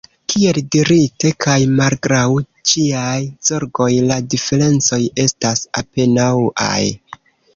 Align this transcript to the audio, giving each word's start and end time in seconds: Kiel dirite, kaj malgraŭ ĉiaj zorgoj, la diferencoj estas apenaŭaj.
Kiel 0.33 0.57
dirite, 0.75 1.29
kaj 1.43 1.57
malgraŭ 1.79 2.23
ĉiaj 2.71 3.19
zorgoj, 3.51 3.91
la 4.11 4.17
diferencoj 4.35 5.01
estas 5.27 5.63
apenaŭaj. 5.83 6.83